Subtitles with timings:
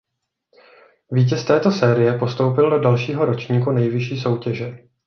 [1.11, 4.75] Vítěz této série postoupil do dalšího ročníku nejvyšší soutěže.